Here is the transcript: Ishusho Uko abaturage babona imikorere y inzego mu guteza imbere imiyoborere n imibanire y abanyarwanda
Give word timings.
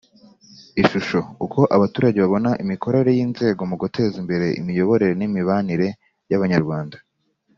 Ishusho 0.81 1.19
Uko 1.45 1.59
abaturage 1.75 2.17
babona 2.23 2.51
imikorere 2.63 3.09
y 3.17 3.21
inzego 3.25 3.61
mu 3.69 3.75
guteza 3.81 4.15
imbere 4.21 4.45
imiyoborere 4.59 5.13
n 5.17 5.23
imibanire 5.27 5.87
y 6.29 6.35
abanyarwanda 6.37 6.97